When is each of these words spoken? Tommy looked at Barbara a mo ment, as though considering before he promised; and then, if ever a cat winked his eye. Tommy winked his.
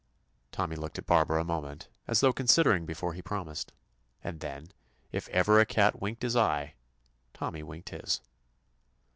Tommy 0.51 0.75
looked 0.75 0.97
at 0.97 1.05
Barbara 1.05 1.41
a 1.41 1.43
mo 1.43 1.61
ment, 1.61 1.87
as 2.07 2.21
though 2.21 2.33
considering 2.33 2.87
before 2.87 3.13
he 3.13 3.21
promised; 3.21 3.71
and 4.23 4.39
then, 4.39 4.69
if 5.11 5.29
ever 5.29 5.59
a 5.59 5.65
cat 5.67 6.01
winked 6.01 6.23
his 6.23 6.35
eye. 6.35 6.73
Tommy 7.35 7.61
winked 7.61 7.89
his. 7.89 8.19